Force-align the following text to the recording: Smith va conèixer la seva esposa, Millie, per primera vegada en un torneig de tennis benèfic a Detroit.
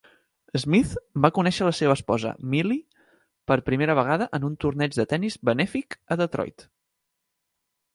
Smith 0.61 0.95
va 1.25 1.29
conèixer 1.35 1.67
la 1.67 1.73
seva 1.81 1.97
esposa, 1.99 2.33
Millie, 2.55 2.79
per 3.53 3.61
primera 3.71 3.99
vegada 4.03 4.31
en 4.41 4.51
un 4.51 4.59
torneig 4.67 5.01
de 5.01 5.09
tennis 5.17 5.41
benèfic 5.53 6.03
a 6.17 6.23
Detroit. 6.27 6.71